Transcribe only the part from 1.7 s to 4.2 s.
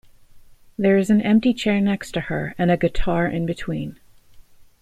next to her and a guitar in between.